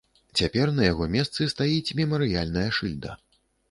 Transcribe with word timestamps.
Цяпер 0.39 0.71
на 0.77 0.87
яго 0.87 1.09
месцы 1.17 1.49
стаіць 1.53 1.95
мемарыяльная 2.03 2.69
шыльда. 2.81 3.19